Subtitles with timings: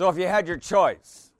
[0.00, 1.30] So if you had your choice,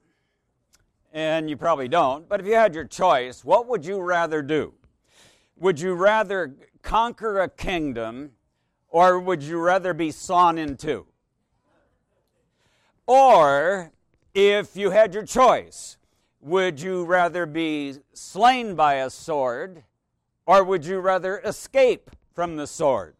[1.11, 4.75] and you probably don't, but if you had your choice, what would you rather do?
[5.57, 6.53] Would you rather
[6.83, 8.33] conquer a kingdom
[8.89, 11.07] or would you rather be sawn in two?
[13.07, 13.93] Or
[14.35, 15.97] if you had your choice,
[16.39, 19.81] would you rather be slain by a sword
[20.45, 23.15] or would you rather escape from the sword?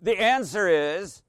[0.00, 1.20] The answer is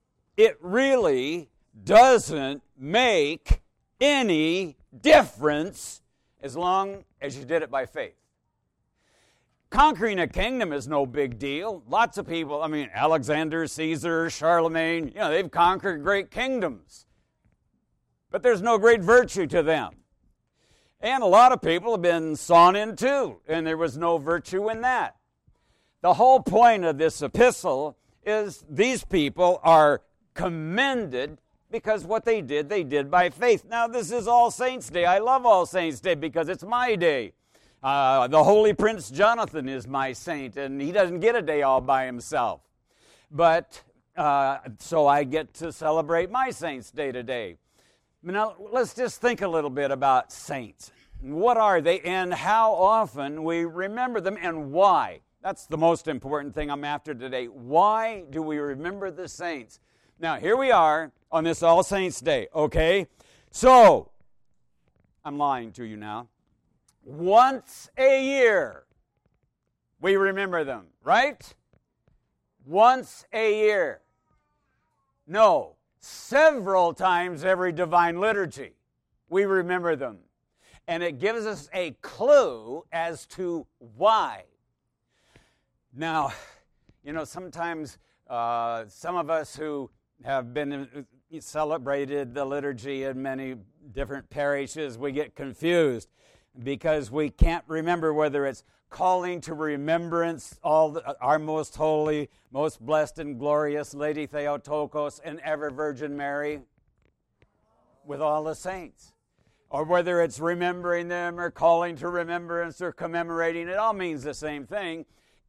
[0.41, 1.49] it really
[1.83, 3.61] doesn't make
[3.99, 6.01] any difference
[6.41, 8.15] as long as you did it by faith.
[9.69, 11.83] Conquering a kingdom is no big deal.
[11.87, 17.05] Lots of people, I mean, Alexander, Caesar, Charlemagne, you know, they've conquered great kingdoms.
[18.31, 19.91] But there's no great virtue to them.
[21.01, 24.71] And a lot of people have been sawn in two, and there was no virtue
[24.71, 25.17] in that.
[26.01, 30.01] The whole point of this epistle is these people are
[30.33, 33.65] commended because what they did, they did by faith.
[33.69, 35.05] Now, this is All Saints' Day.
[35.05, 37.33] I love All Saints' Day because it's my day.
[37.81, 41.81] Uh, the Holy Prince Jonathan is my saint, and he doesn't get a day all
[41.81, 42.61] by himself.
[43.31, 43.81] But
[44.15, 47.57] uh, so I get to celebrate my Saints' Day today.
[48.21, 50.91] Now, let's just think a little bit about saints.
[51.21, 55.21] What are they, and how often we remember them, and why?
[55.41, 57.47] That's the most important thing I'm after today.
[57.47, 59.79] Why do we remember the saints?
[60.21, 63.07] Now, here we are on this All Saints' Day, okay?
[63.49, 64.11] So,
[65.25, 66.27] I'm lying to you now.
[67.03, 68.83] Once a year,
[69.99, 71.55] we remember them, right?
[72.67, 74.01] Once a year.
[75.25, 78.73] No, several times every divine liturgy,
[79.27, 80.19] we remember them.
[80.87, 83.65] And it gives us a clue as to
[83.97, 84.43] why.
[85.95, 86.31] Now,
[87.03, 87.97] you know, sometimes
[88.29, 89.89] uh, some of us who
[90.23, 93.55] have been uh, celebrated the liturgy in many
[93.93, 96.09] different parishes, we get confused
[96.63, 102.85] because we can't remember whether it's calling to remembrance all the, our most holy, most
[102.85, 106.59] blessed and glorious Lady Theotokos and ever Virgin Mary
[108.05, 109.13] with all the saints.
[109.69, 114.33] Or whether it's remembering them or calling to remembrance or commemorating, it all means the
[114.33, 115.05] same thing.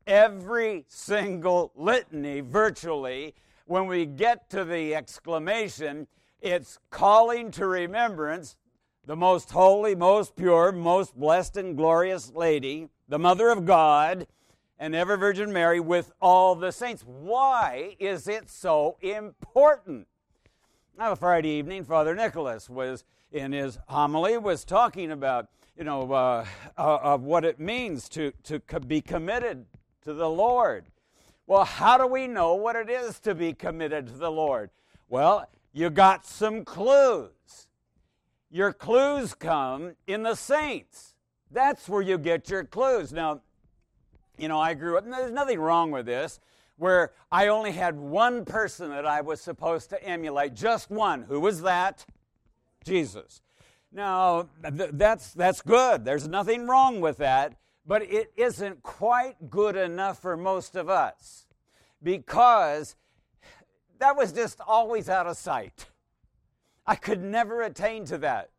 [0.06, 3.34] Every single litany, virtually,
[3.66, 6.06] when we get to the exclamation,
[6.40, 8.56] it's calling to remembrance
[9.04, 14.26] the most holy, most pure, most blessed and glorious lady, the Mother of God,
[14.78, 17.02] and ever Virgin Mary with all the saints.
[17.02, 20.06] Why is it so important?
[20.98, 26.44] Now, Friday evening, Father Nicholas was in his homily was talking about you know uh,
[26.76, 29.66] uh, of what it means to to be committed
[30.02, 30.86] to the Lord.
[31.52, 34.70] Well, how do we know what it is to be committed to the Lord?
[35.10, 37.68] Well, you got some clues.
[38.50, 41.14] Your clues come in the saints.
[41.50, 43.12] That's where you get your clues.
[43.12, 43.42] Now,
[44.38, 46.40] you know, I grew up, and there's nothing wrong with this,
[46.78, 51.20] where I only had one person that I was supposed to emulate, just one.
[51.24, 52.06] Who was that?
[52.82, 53.42] Jesus.
[53.92, 56.06] Now, th- that's, that's good.
[56.06, 57.56] There's nothing wrong with that,
[57.86, 61.46] but it isn't quite good enough for most of us
[62.02, 62.96] because
[63.98, 65.86] that was just always out of sight.
[66.86, 68.50] I could never attain to that.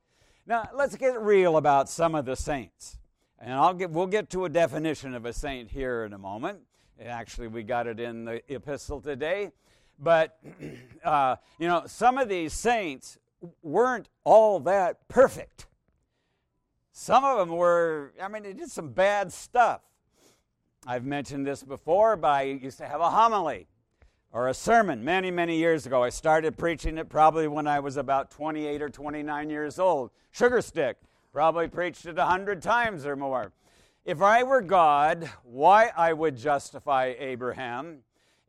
[0.45, 2.97] Now, let's get real about some of the saints.
[3.39, 6.59] And I'll get, we'll get to a definition of a saint here in a moment.
[7.01, 9.51] Actually, we got it in the epistle today.
[9.99, 10.39] But,
[11.03, 13.17] uh, you know, some of these saints
[13.61, 15.65] weren't all that perfect.
[16.95, 19.81] Some of them were, I mean, they did some bad stuff.
[20.85, 23.65] I've mentioned this before, but I used to have a homily
[24.31, 26.03] or a sermon many, many years ago.
[26.03, 30.11] I started preaching it probably when I was about 28 or 29 years old.
[30.29, 30.97] Sugar stick,
[31.31, 33.51] probably preached it a hundred times or more.
[34.05, 38.03] If I were God, why I would justify Abraham.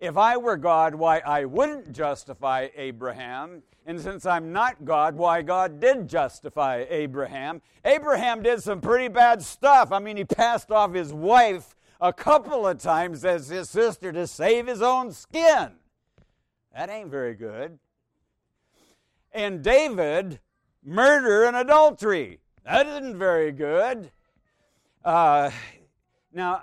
[0.05, 3.63] If I were God, why I wouldn't justify Abraham.
[3.87, 7.63] And since I'm not God, why God did justify Abraham.
[7.87, 9.93] Abraham did some pretty bad stuff.
[9.93, 14.27] I mean, he passed off his wife a couple of times as his sister to
[14.27, 15.71] save his own skin.
[16.77, 17.79] That ain't very good.
[19.33, 20.39] And David,
[20.85, 22.41] murder and adultery.
[22.67, 24.11] That isn't very good.
[25.03, 25.51] Uh,
[26.31, 26.63] now,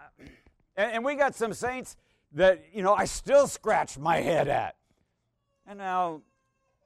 [0.78, 1.98] and, and we got some saints
[2.34, 4.76] that, you know, I still scratch my head at.
[5.66, 6.22] And now,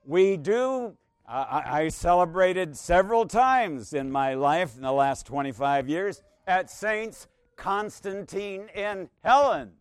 [0.03, 0.97] we do,
[1.27, 7.27] uh, I celebrated several times in my life in the last 25 years at saints'
[7.55, 9.71] Constantine and Helen.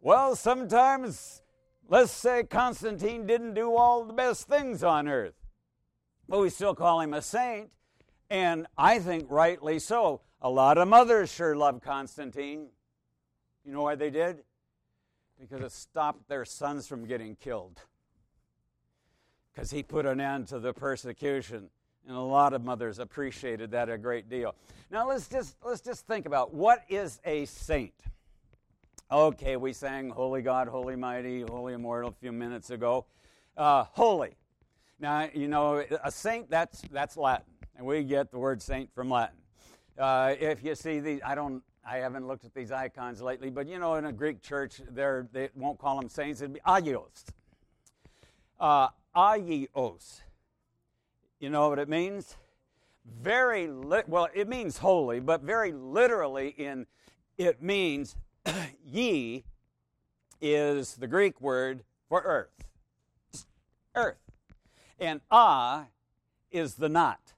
[0.00, 1.42] Well, sometimes
[1.88, 5.34] let's say Constantine didn't do all the best things on earth,
[6.28, 7.70] but we still call him a saint,
[8.28, 10.22] and I think rightly so.
[10.40, 12.68] A lot of mothers sure love Constantine.
[13.64, 14.42] You know why they did?
[15.40, 17.80] Because it stopped their sons from getting killed.
[19.52, 21.70] Because he put an end to the persecution.
[22.06, 24.54] And a lot of mothers appreciated that a great deal.
[24.90, 27.94] Now let's just let's just think about what is a saint.
[29.12, 33.04] Okay, we sang Holy God, Holy Mighty, Holy Immortal a few minutes ago.
[33.56, 34.36] Uh, holy.
[34.98, 37.44] Now, you know, a saint, that's, that's Latin.
[37.76, 39.36] And we get the word saint from Latin.
[39.98, 43.66] Uh, if you see these, I don't, I haven't looked at these icons lately, but
[43.66, 47.24] you know, in a Greek church, they won't call them saints, it'd be agios.
[48.60, 50.20] Uh, agios.
[51.40, 52.36] You know what it means?
[53.20, 56.86] Very, li- well, it means holy, but very literally in,
[57.36, 58.14] it means
[58.86, 59.42] ye
[60.40, 62.64] is the Greek word for earth.
[63.96, 64.18] Earth.
[65.00, 65.86] And ah
[66.52, 67.32] is the not.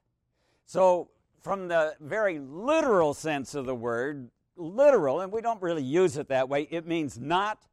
[0.67, 1.09] So,
[1.41, 6.29] from the very literal sense of the word, literal, and we don't really use it
[6.29, 7.63] that way, it means not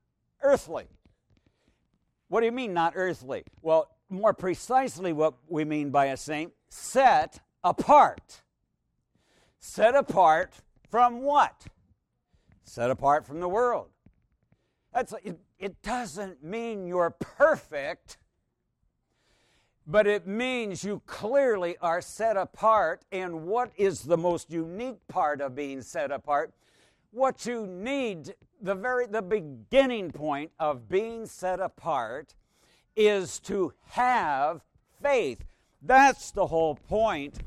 [0.43, 0.87] earthly.
[2.29, 3.44] What do you mean, not earthly?
[3.61, 8.43] Well, more precisely, what we mean by a saint, set apart.
[9.58, 10.55] Set apart
[10.90, 11.67] from what?
[12.73, 13.88] set apart from the world.
[14.94, 18.17] That's, it, it doesn't mean you're perfect,
[19.87, 23.05] but it means you clearly are set apart.
[23.12, 26.55] And what is the most unique part of being set apart?
[27.12, 32.35] What you need, the very the beginning point of being set apart
[32.97, 34.62] is to have
[35.03, 35.44] faith.
[35.82, 37.38] That's the whole point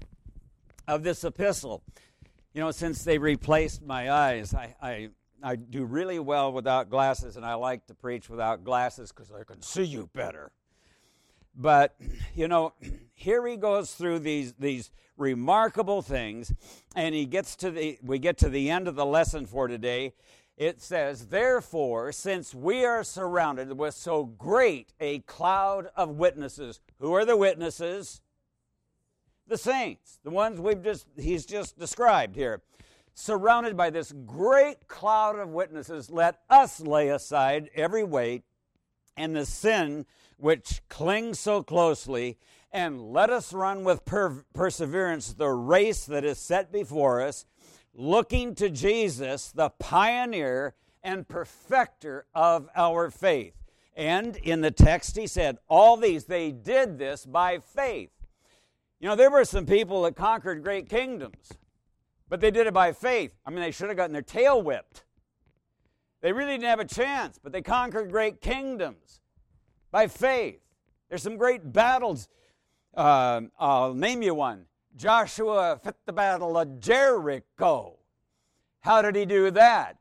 [0.87, 1.81] of this epistle.
[2.53, 5.09] You know, since they replaced my eyes, I, I,
[5.41, 9.43] I do really well without glasses, and I like to preach without glasses because I
[9.45, 10.51] can see you better.
[11.55, 11.95] But,
[12.35, 12.73] you know,
[13.13, 16.53] here he goes through these, these remarkable things,
[16.95, 20.13] and he gets to the, we get to the end of the lesson for today.
[20.57, 27.13] It says, Therefore, since we are surrounded with so great a cloud of witnesses, who
[27.13, 28.21] are the witnesses?
[29.47, 32.61] the saints, the ones we've just he's just described here.
[33.13, 38.43] Surrounded by this great cloud of witnesses, let us lay aside every weight
[39.15, 40.05] and the sin
[40.37, 42.37] which clings so closely,
[42.71, 47.45] and let us run with per- perseverance the race that is set before us,
[47.93, 53.53] looking to Jesus, the pioneer and perfecter of our faith.
[53.95, 58.11] And in the text, he said, All these, they did this by faith.
[58.99, 61.53] You know, there were some people that conquered great kingdoms,
[62.27, 63.31] but they did it by faith.
[63.45, 65.05] I mean, they should have gotten their tail whipped.
[66.21, 69.21] They really didn't have a chance, but they conquered great kingdoms
[69.95, 70.59] by faith.
[71.07, 72.27] There's some great battles.
[72.93, 74.65] Uh, I'll name you one.
[74.97, 77.95] Joshua fit the battle of Jericho.
[78.81, 79.95] How did he do that?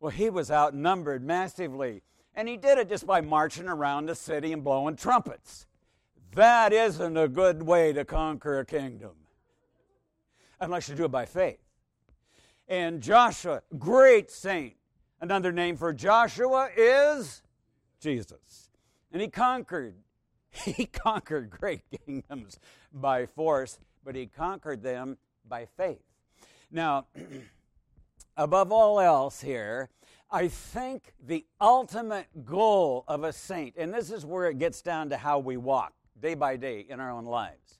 [0.00, 2.02] Well, he was outnumbered massively,
[2.34, 5.68] and he did it just by marching around the city and blowing trumpets.
[6.34, 9.12] That isn't a good way to conquer a kingdom
[10.60, 11.60] unless you do it by faith.
[12.66, 14.74] And Joshua, great saint.
[15.20, 17.44] Another name for Joshua is
[18.00, 18.71] Jesus.
[19.12, 19.94] And he conquered.
[20.64, 22.58] He conquered great kingdoms
[22.92, 25.16] by force, but he conquered them
[25.48, 26.02] by faith.
[26.70, 27.06] Now,
[28.36, 29.88] above all else here,
[30.30, 35.08] I think the ultimate goal of a saint, and this is where it gets down
[35.08, 37.78] to how we walk day by day in our own lives.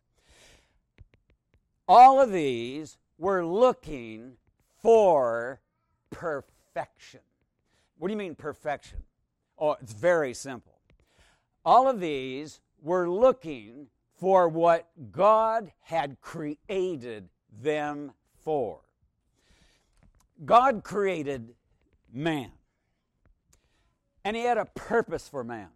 [1.87, 4.35] All of these were looking
[4.83, 5.61] for
[6.11, 7.21] perfection.
[7.99, 9.02] What do you mean perfection?
[9.59, 10.72] Oh, it's very simple.
[11.64, 13.88] All of these were looking
[14.19, 18.12] for what God had created them
[18.45, 18.81] for.
[20.45, 21.54] God created
[22.12, 22.50] man,
[24.25, 25.69] and He had a purpose for man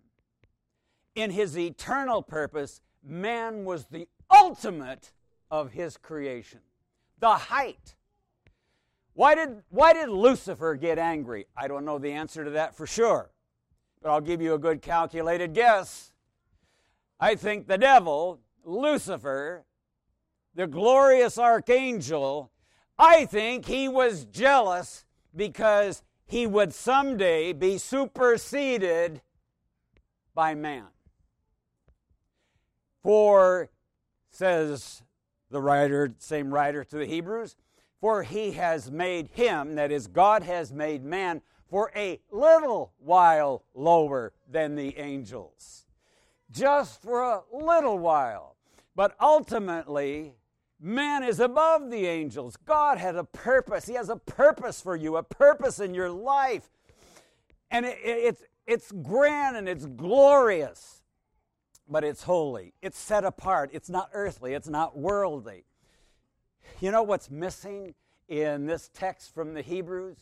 [1.17, 5.13] in his eternal purpose, man was the ultimate
[5.51, 6.61] of his creation,
[7.19, 7.97] the height.
[9.15, 11.47] Why did, why did Lucifer get angry?
[11.57, 13.31] I don't know the answer to that for sure,
[14.07, 16.13] but I'll give you a good calculated guess.
[17.19, 19.65] I think the devil, Lucifer,
[20.55, 22.53] the glorious archangel,
[22.97, 29.23] I think he was jealous because he would someday be superseded
[30.37, 30.87] by man.
[33.03, 33.71] For,
[34.31, 35.03] says
[35.51, 37.57] the writer, same writer to the Hebrews,
[38.01, 43.65] for he has made him, that is, God has made man, for a little while
[43.75, 45.87] lower than the angels.
[46.51, 48.57] Just for a little while.
[48.95, 50.35] But ultimately,
[50.81, 52.57] man is above the angels.
[52.57, 53.87] God had a purpose.
[53.87, 56.71] He has a purpose for you, a purpose in your life.
[57.71, 61.03] And it, it, it's, it's grand and it's glorious,
[61.89, 62.75] but it's holy.
[62.81, 63.71] It's set apart.
[63.73, 64.55] It's not earthly.
[64.55, 65.65] It's not worldly.
[66.81, 67.95] You know what's missing
[68.29, 70.19] in this text from the Hebrews?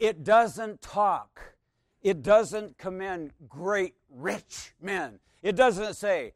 [0.00, 1.54] It doesn't talk,
[2.02, 5.20] it doesn't commend great rich men.
[5.42, 6.32] It doesn't say,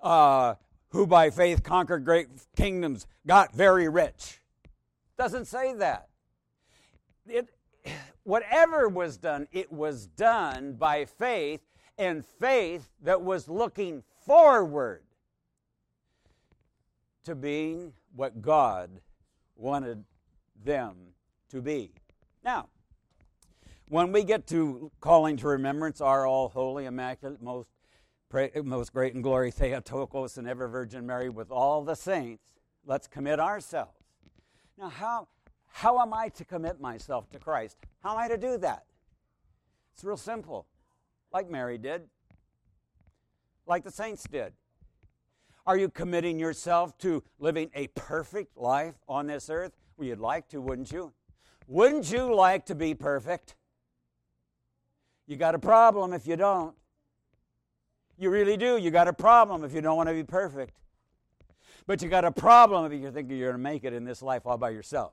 [0.00, 0.54] uh,
[0.88, 4.40] who by faith conquered great kingdoms got very rich.
[5.18, 6.08] Doesn't say that.
[7.26, 7.50] It,
[8.22, 11.60] whatever was done, it was done by faith,
[11.98, 15.02] and faith that was looking forward
[17.24, 18.90] to being what God
[19.54, 20.02] wanted
[20.64, 20.96] them
[21.50, 21.92] to be.
[22.42, 22.68] Now,
[23.88, 27.70] when we get to calling to remembrance our all holy, immaculate, most,
[28.28, 32.42] pray, most great and glory Theotokos and ever Virgin Mary with all the saints,
[32.84, 33.92] let's commit ourselves.
[34.76, 35.28] Now, how,
[35.68, 37.76] how am I to commit myself to Christ?
[38.02, 38.84] How am I to do that?
[39.94, 40.66] It's real simple,
[41.32, 42.02] like Mary did,
[43.66, 44.52] like the saints did.
[45.66, 49.72] Are you committing yourself to living a perfect life on this earth?
[49.96, 51.12] Well, you'd like to, wouldn't you?
[51.66, 53.56] Wouldn't you like to be perfect?
[55.26, 56.74] You got a problem if you don't.
[58.18, 58.78] You really do.
[58.78, 60.78] You got a problem if you don't want to be perfect.
[61.86, 64.22] But you got a problem if you think you're going to make it in this
[64.22, 65.12] life all by yourself.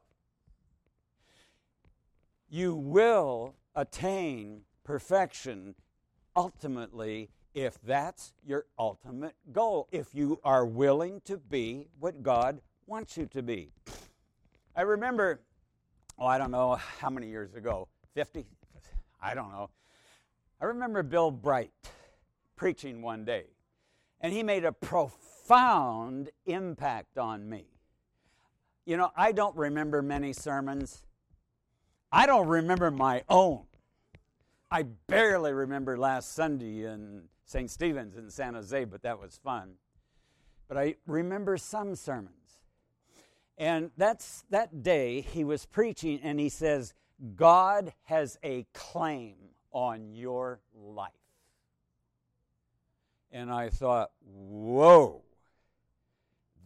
[2.50, 5.76] You will attain perfection
[6.36, 13.18] ultimately if that's your ultimate goal, if you are willing to be what God wants
[13.18, 13.72] you to be.
[14.76, 15.42] I remember,
[16.18, 18.46] oh, I don't know how many years ago, 50?
[19.22, 19.70] I don't know.
[20.62, 21.72] I remember Bill Bright
[22.56, 23.46] preaching one day,
[24.22, 27.66] and he made a profound impact on me.
[28.86, 31.04] You know, I don't remember many sermons.
[32.12, 33.64] I don't remember my own.
[34.70, 37.70] I barely remember last Sunday in St.
[37.70, 39.76] Stephen's in San Jose, but that was fun.
[40.68, 42.60] But I remember some sermons.
[43.58, 46.94] And that's that day he was preaching and he says,
[47.36, 49.36] God has a claim
[49.74, 51.12] on your life.
[53.32, 55.24] And I thought, whoa,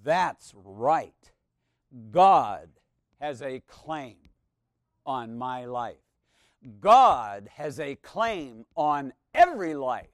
[0.04, 1.32] that's right.
[2.12, 2.70] God
[3.20, 4.18] has a claim
[5.06, 5.96] on my life.
[6.80, 10.10] God has a claim on every life.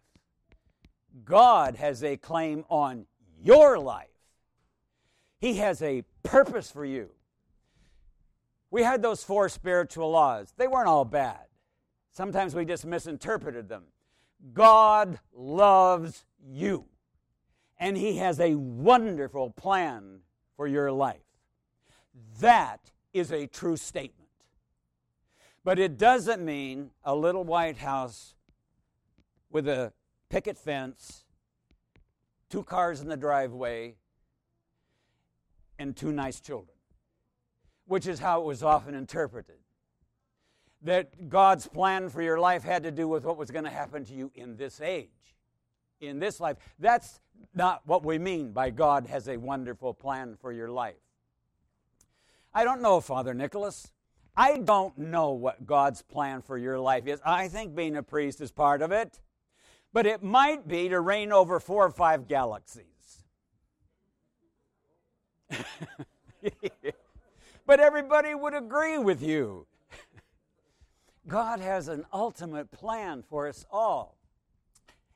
[1.25, 3.05] God has a claim on
[3.41, 4.07] your life.
[5.39, 7.09] He has a purpose for you.
[8.71, 10.53] We had those four spiritual laws.
[10.57, 11.45] They weren't all bad.
[12.13, 13.85] Sometimes we just misinterpreted them.
[14.53, 16.85] God loves you,
[17.79, 20.19] and He has a wonderful plan
[20.55, 21.25] for your life.
[22.39, 24.29] That is a true statement.
[25.63, 28.35] But it doesn't mean a little White House
[29.49, 29.93] with a
[30.29, 31.23] picket fence,
[32.49, 33.95] two cars in the driveway,
[35.79, 36.77] and two nice children,
[37.85, 39.62] which is how it was often interpreted.
[40.83, 44.03] That God's plan for your life had to do with what was going to happen
[44.05, 45.35] to you in this age,
[46.01, 46.57] in this life.
[46.79, 47.21] That's
[47.55, 50.95] not what we mean by God has a wonderful plan for your life.
[52.53, 53.91] I don't know, Father Nicholas.
[54.35, 57.21] I don't know what God's plan for your life is.
[57.25, 59.19] I think being a priest is part of it
[59.93, 62.85] but it might be to reign over four or five galaxies.
[67.65, 69.67] but everybody would agree with you.
[71.27, 74.17] God has an ultimate plan for us all.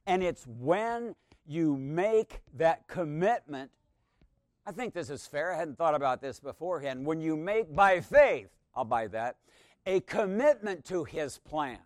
[0.06, 3.72] And it's when you make that commitment.
[4.66, 5.54] I think this is fair.
[5.54, 7.06] I hadn't thought about this beforehand.
[7.06, 9.38] When you make by faith, I'll buy that,
[9.86, 11.80] a commitment to His plan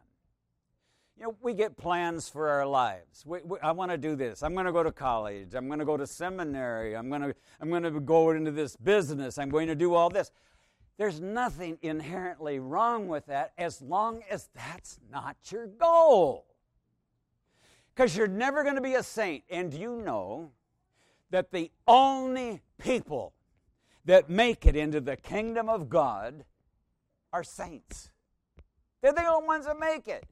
[1.21, 3.23] you know, we get plans for our lives.
[3.27, 4.41] We, we, I want to do this.
[4.41, 5.53] I'm going to go to college.
[5.53, 6.97] I'm going to go to seminary.
[6.97, 9.37] I'm going to, I'm going to go into this business.
[9.37, 10.31] I'm going to do all this.
[10.97, 16.45] There's nothing inherently wrong with that as long as that's not your goal.
[17.95, 19.43] Because you're never going to be a saint.
[19.49, 20.51] And you know
[21.31, 23.33] that the only people
[24.05, 26.45] that make it into the kingdom of God
[27.33, 28.09] are saints.
[29.01, 30.25] They're the only ones that make it.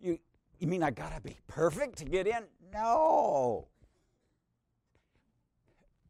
[0.00, 0.18] You,
[0.58, 2.44] you mean I got to be perfect to get in?
[2.72, 3.68] No.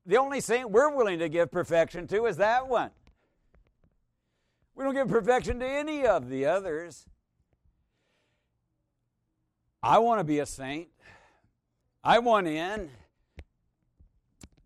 [0.07, 2.91] The only saint we're willing to give perfection to is that one.
[4.75, 7.07] We don't give perfection to any of the others.
[9.83, 10.89] I want to be a saint.
[12.03, 12.91] I want in.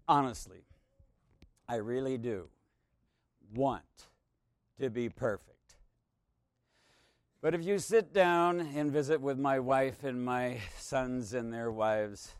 [0.06, 0.64] Honestly,
[1.68, 2.48] I really do
[3.54, 3.82] want
[4.80, 5.74] to be perfect.
[7.40, 11.70] But if you sit down and visit with my wife and my sons and their
[11.70, 12.32] wives,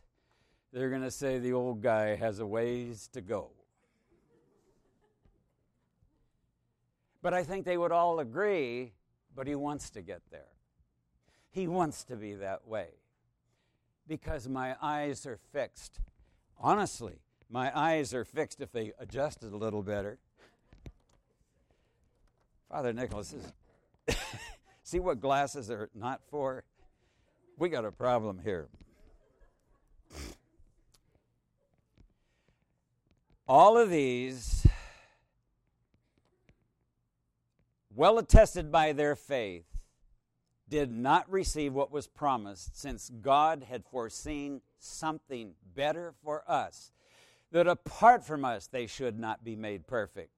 [0.72, 3.50] they're going to say the old guy has a ways to go.
[7.22, 8.92] But I think they would all agree,
[9.34, 10.52] but he wants to get there.
[11.50, 12.88] He wants to be that way.
[14.06, 16.00] Because my eyes are fixed.
[16.60, 17.20] Honestly,
[17.50, 20.18] my eyes are fixed if they adjusted a little better.
[22.68, 24.16] Father Nicholas is.
[24.82, 26.64] see what glasses are not for?
[27.58, 28.68] We got a problem here.
[33.46, 34.57] All of these,
[37.98, 39.64] well attested by their faith,
[40.68, 46.92] did not receive what was promised since God had foreseen something better for us,
[47.50, 50.30] that apart from us they should not be made perfect.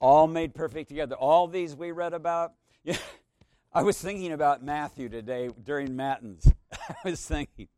[0.00, 1.14] All made perfect together.
[1.14, 2.54] All these we read about.
[3.74, 6.50] I was thinking about Matthew today during Matins.
[6.72, 7.68] I was thinking.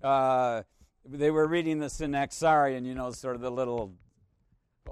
[0.00, 0.62] Uh,
[1.04, 3.94] they were reading the Synaxarion, you know, sort of the little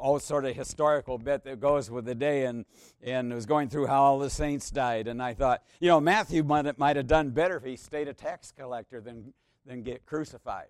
[0.00, 2.64] oh sort of historical bit that goes with the day and
[3.02, 5.08] and was going through how all the saints died.
[5.08, 8.14] And i thought you know matthew might, might have done better if he stayed a
[8.14, 9.32] tax collector than
[9.64, 10.68] than get crucified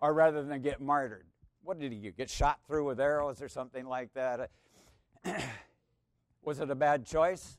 [0.00, 1.26] or rather than get martyred.
[1.62, 2.10] What did he do?
[2.12, 4.50] get shot through with arrows or something like that?
[6.42, 7.58] Was it a bad choice?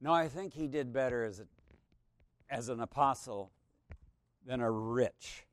[0.00, 1.46] No i think he did better as a,
[2.50, 3.50] as an apostle
[4.46, 5.44] than a rich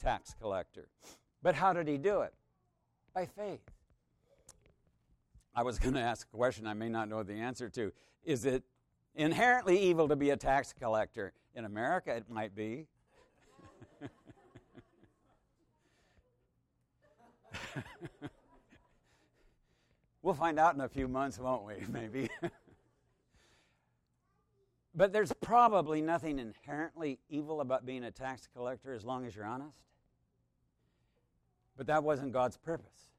[0.00, 0.88] tax collector
[1.42, 2.34] but how did he do it?
[3.14, 3.60] By faith.
[5.54, 7.92] I was going to ask a question I may not know the answer to.
[8.24, 8.62] Is it
[9.14, 11.32] inherently evil to be a tax collector?
[11.54, 12.88] In America, it might be.
[20.22, 21.76] we'll find out in a few months, won't we?
[21.88, 22.28] Maybe.
[24.94, 29.46] but there's probably nothing inherently evil about being a tax collector as long as you're
[29.46, 29.78] honest.
[31.76, 33.10] But that wasn't God's purpose.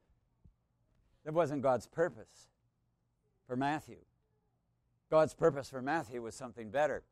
[1.25, 2.47] That wasn't God's purpose
[3.45, 3.97] for Matthew.
[5.09, 7.03] God's purpose for Matthew was something better.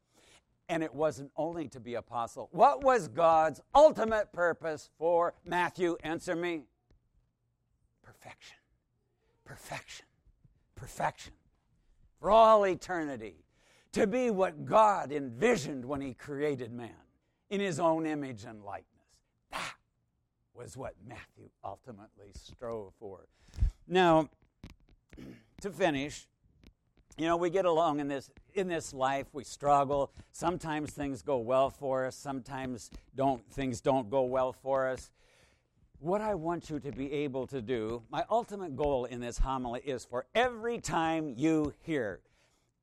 [0.67, 2.49] And it wasn't only to be apostle.
[2.51, 5.95] What was God's ultimate purpose for Matthew?
[6.03, 6.63] Answer me.
[8.01, 8.57] Perfection.
[9.43, 10.05] Perfection.
[10.73, 11.33] Perfection.
[12.19, 13.43] For all eternity.
[13.91, 16.89] To be what God envisioned when He created man
[17.49, 18.94] in His own image and likeness
[20.55, 23.27] was what Matthew ultimately strove for.
[23.87, 24.29] Now,
[25.61, 26.27] to finish,
[27.17, 30.11] you know, we get along in this in this life, we struggle.
[30.31, 35.11] Sometimes things go well for us, sometimes don't things don't go well for us.
[35.99, 39.81] What I want you to be able to do, my ultimate goal in this homily
[39.85, 42.19] is for every time you hear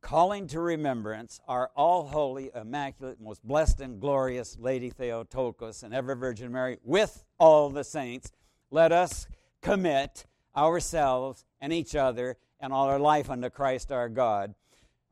[0.03, 6.15] calling to remembrance our all holy, immaculate, most blessed and glorious Lady Theotokos and ever
[6.15, 8.33] Virgin Mary with all the saints,
[8.71, 9.27] let us
[9.63, 14.55] commit ourselves and each other and all our life unto Christ our God.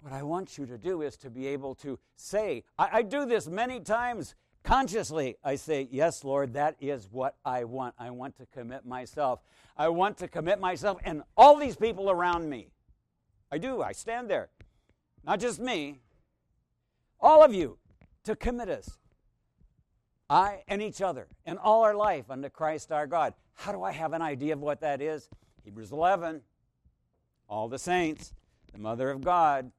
[0.00, 3.24] What I want you to do is to be able to say, I, I do
[3.26, 5.37] this many times consciously.
[5.44, 7.94] I say, Yes, Lord, that is what I want.
[7.98, 9.40] I want to commit myself.
[9.76, 12.68] I want to commit myself and all these people around me.
[13.53, 13.83] I do.
[13.83, 14.48] I stand there
[15.24, 16.00] not just me,
[17.20, 17.78] all of you,
[18.24, 18.98] to commit us,
[20.28, 23.35] I and each other, and all our life unto Christ our God.
[23.54, 25.28] How do I have an idea of what that is?
[25.64, 26.40] Hebrews 11,
[27.48, 28.33] all the saints,
[28.72, 29.70] the Mother of God.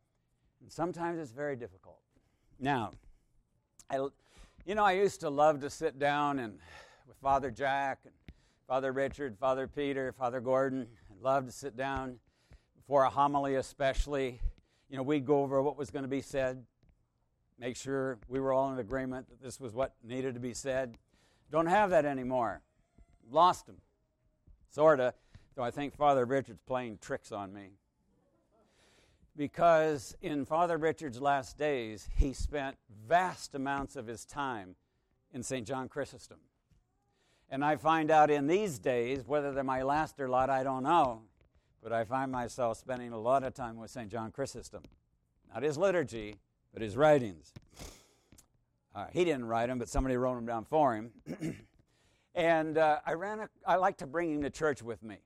[0.61, 1.99] And sometimes it's very difficult.
[2.59, 2.91] Now,
[3.89, 3.95] I,
[4.65, 6.59] you know, I used to love to sit down and
[7.07, 8.13] with Father Jack and
[8.67, 10.87] Father Richard, Father Peter, Father Gordon.
[11.09, 12.19] I love to sit down
[12.75, 14.39] before a homily, especially,
[14.91, 16.65] you know, we'd go over what was going to be said,
[17.57, 20.97] make sure we were all in agreement that this was what needed to be said.
[21.49, 22.61] Don't have that anymore.
[23.31, 23.77] Lost them.
[24.69, 25.13] Sorta.
[25.55, 27.69] Though I think Father Richard's playing tricks on me.
[29.37, 32.75] Because in Father Richard's last days, he spent
[33.07, 34.75] vast amounts of his time
[35.33, 35.65] in St.
[35.65, 36.39] John Chrysostom.
[37.49, 40.83] And I find out in these days, whether they're my last or not, I don't
[40.83, 41.21] know,
[41.81, 44.09] but I find myself spending a lot of time with St.
[44.09, 44.83] John Chrysostom.
[45.53, 46.37] Not his liturgy,
[46.73, 47.53] but his writings.
[48.93, 51.11] Uh, he didn't write them, but somebody wrote them down for him.
[52.35, 53.39] and uh, I ran.
[53.39, 55.17] A, I like to bring him to church with me.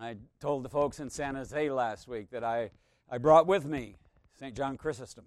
[0.00, 2.70] I told the folks in San Jose last week that I,
[3.08, 3.96] I brought with me
[4.38, 4.54] St.
[4.56, 5.24] John Chrysostom.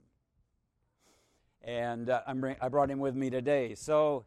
[1.61, 3.75] And uh, i brought him with me today.
[3.75, 4.25] So,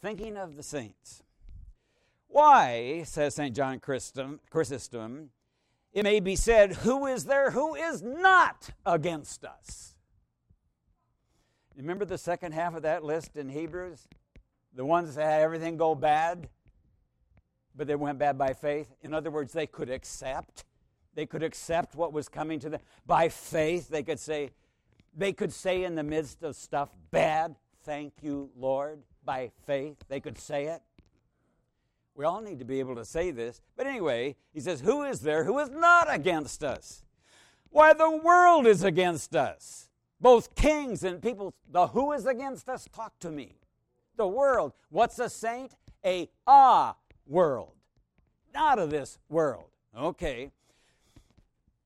[0.00, 1.22] thinking of the saints.
[2.28, 3.56] Why, says St.
[3.56, 5.30] John Chrysostom,
[5.92, 9.96] it may be said, Who is there who is not against us?
[11.76, 14.06] Remember the second half of that list in Hebrews?
[14.74, 16.48] The ones that had everything go bad,
[17.74, 18.94] but they went bad by faith.
[19.02, 20.64] In other words, they could accept.
[21.14, 22.80] They could accept what was coming to them.
[23.06, 24.50] By faith, they could say,
[25.16, 29.02] they could say in the midst of stuff bad, thank you, Lord.
[29.24, 30.82] By faith, they could say it.
[32.18, 33.60] We all need to be able to say this.
[33.76, 37.04] But anyway, he says, Who is there who is not against us?
[37.70, 39.88] Why, the world is against us.
[40.20, 41.54] Both kings and people.
[41.70, 42.88] The who is against us?
[42.92, 43.54] Talk to me.
[44.16, 44.72] The world.
[44.90, 45.76] What's a saint?
[46.04, 47.74] A ah world.
[48.52, 49.66] Not of this world.
[49.96, 50.50] Okay.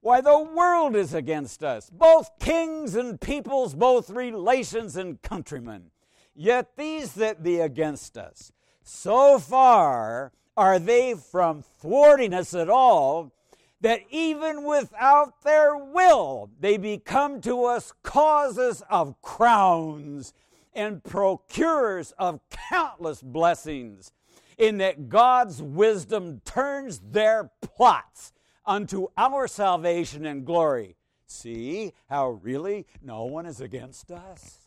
[0.00, 5.90] Why, the world is against us, both kings and peoples, both relations and countrymen.
[6.34, 8.50] Yet these that be against us,
[8.82, 13.32] so far are they from thwarting us at all
[13.80, 20.32] that even without their will, they become to us causes of crowns
[20.72, 22.40] and procurers of
[22.70, 24.12] countless blessings,
[24.56, 28.32] in that God's wisdom turns their plots
[28.64, 30.96] unto our salvation and glory.
[31.26, 34.61] See how really no one is against us?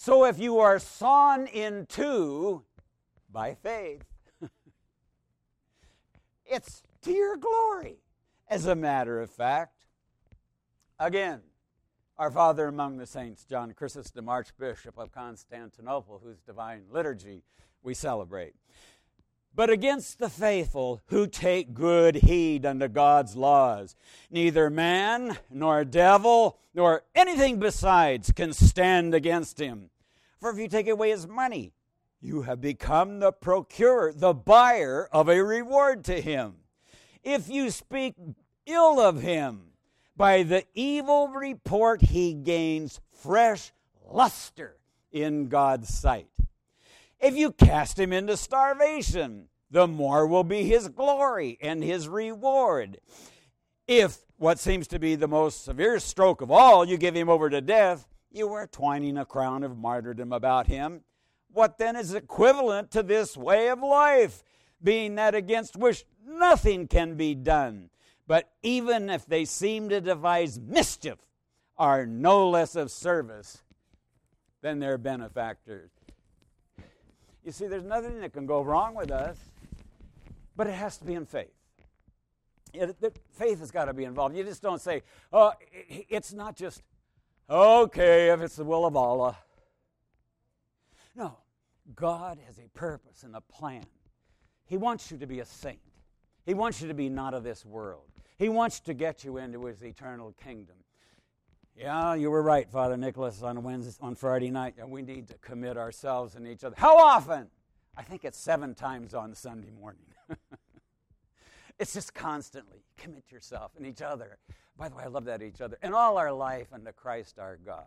[0.00, 2.62] So if you are sawn in two
[3.32, 4.04] by faith,
[6.46, 7.98] it's to your glory,
[8.46, 9.86] as a matter of fact.
[11.00, 11.40] Again,
[12.16, 17.42] our father among the saints, John Chrysostom, Archbishop of Constantinople, whose divine liturgy
[17.82, 18.54] we celebrate.
[19.54, 23.96] But against the faithful who take good heed unto God's laws,
[24.30, 29.90] neither man, nor devil, nor anything besides can stand against him.
[30.38, 31.72] For if you take away his money,
[32.20, 36.54] you have become the procurer, the buyer of a reward to him.
[37.24, 38.14] If you speak
[38.66, 39.72] ill of him,
[40.16, 43.72] by the evil report he gains fresh
[44.08, 44.76] luster
[45.12, 46.28] in God's sight.
[47.20, 52.98] If you cast him into starvation, the more will be his glory and his reward.
[53.86, 57.50] If what seems to be the most severe stroke of all, you give him over
[57.50, 61.02] to death, you are twining a crown of martyrdom about him.
[61.50, 64.44] What then is equivalent to this way of life,
[64.82, 67.90] being that against which nothing can be done?
[68.26, 71.18] But even if they seem to devise mischief,
[71.78, 73.62] are no less of service
[74.60, 75.90] than their benefactors.
[77.48, 79.38] You see, there's nothing that can go wrong with us,
[80.54, 81.48] but it has to be in faith.
[82.74, 84.36] It, the faith has got to be involved.
[84.36, 85.00] You just don't say,
[85.32, 85.52] oh,
[85.88, 86.82] it's not just,
[87.48, 89.38] okay, if it's the will of Allah.
[91.16, 91.38] No,
[91.94, 93.86] God has a purpose and a plan.
[94.66, 95.80] He wants you to be a saint,
[96.44, 98.10] He wants you to be not of this world.
[98.36, 100.76] He wants to get you into His eternal kingdom.
[101.78, 104.74] Yeah, you were right, Father Nicholas, on Wednesday, on Friday night.
[104.88, 106.74] We need to commit ourselves and each other.
[106.76, 107.46] How often?
[107.96, 110.02] I think it's seven times on Sunday morning.
[111.78, 114.38] it's just constantly commit yourself and each other.
[114.76, 115.78] By the way, I love that each other.
[115.80, 117.86] And all our life unto Christ our God.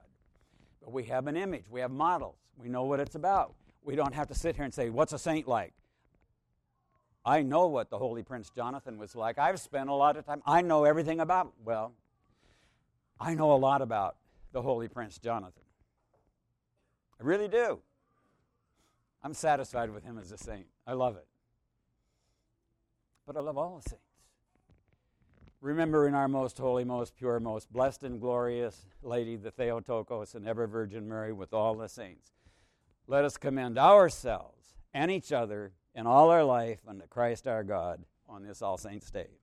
[0.82, 3.56] But we have an image, we have models, we know what it's about.
[3.84, 5.74] We don't have to sit here and say, What's a saint like?
[7.26, 9.38] I know what the Holy Prince Jonathan was like.
[9.38, 11.94] I've spent a lot of time, I know everything about, well,
[13.22, 14.16] I know a lot about
[14.52, 15.62] the Holy Prince Jonathan.
[17.20, 17.80] I really do.
[19.24, 20.66] I'm satisfied with him as a saint.
[20.88, 21.28] I love it.
[23.28, 24.04] But I love all the saints.
[25.62, 30.48] Remember in our most holy, most pure, most blessed and glorious Lady, the Theotokos, and
[30.48, 32.32] ever Virgin Mary with all the saints.
[33.06, 38.04] Let us commend ourselves and each other in all our life unto Christ our God
[38.28, 39.41] on this All Saints' Day.